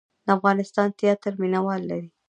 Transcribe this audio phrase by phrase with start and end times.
[0.25, 2.09] د افغانستان تیاتر مینه وال لري